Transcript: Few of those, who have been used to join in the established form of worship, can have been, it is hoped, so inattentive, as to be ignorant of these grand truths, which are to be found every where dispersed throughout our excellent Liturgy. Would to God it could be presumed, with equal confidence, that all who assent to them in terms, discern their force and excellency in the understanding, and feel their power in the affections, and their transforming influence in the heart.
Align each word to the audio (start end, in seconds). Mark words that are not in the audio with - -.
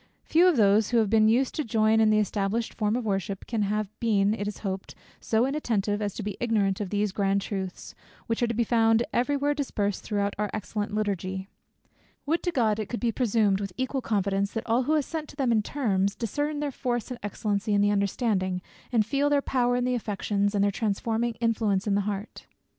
Few 0.23 0.47
of 0.47 0.57
those, 0.57 0.89
who 0.89 0.97
have 0.97 1.11
been 1.11 1.29
used 1.29 1.53
to 1.53 1.63
join 1.63 1.99
in 1.99 2.09
the 2.09 2.17
established 2.17 2.73
form 2.73 2.95
of 2.95 3.05
worship, 3.05 3.45
can 3.45 3.61
have 3.61 3.87
been, 3.99 4.33
it 4.33 4.47
is 4.47 4.57
hoped, 4.65 4.95
so 5.19 5.45
inattentive, 5.45 6.01
as 6.01 6.15
to 6.15 6.23
be 6.23 6.37
ignorant 6.39 6.81
of 6.81 6.89
these 6.89 7.11
grand 7.11 7.39
truths, 7.41 7.93
which 8.25 8.41
are 8.41 8.47
to 8.47 8.53
be 8.55 8.63
found 8.63 9.03
every 9.13 9.37
where 9.37 9.53
dispersed 9.53 10.03
throughout 10.03 10.33
our 10.39 10.49
excellent 10.55 10.91
Liturgy. 10.95 11.49
Would 12.25 12.41
to 12.41 12.51
God 12.51 12.79
it 12.79 12.89
could 12.89 12.99
be 12.99 13.11
presumed, 13.11 13.61
with 13.61 13.73
equal 13.77 14.01
confidence, 14.01 14.53
that 14.53 14.65
all 14.65 14.81
who 14.81 14.95
assent 14.95 15.29
to 15.29 15.35
them 15.35 15.51
in 15.51 15.61
terms, 15.61 16.15
discern 16.15 16.61
their 16.61 16.71
force 16.71 17.11
and 17.11 17.19
excellency 17.21 17.75
in 17.75 17.81
the 17.81 17.91
understanding, 17.91 18.63
and 18.91 19.05
feel 19.05 19.29
their 19.29 19.39
power 19.43 19.75
in 19.75 19.83
the 19.85 19.93
affections, 19.93 20.55
and 20.55 20.63
their 20.63 20.71
transforming 20.71 21.35
influence 21.39 21.85
in 21.85 21.93
the 21.93 22.01
heart. 22.09 22.47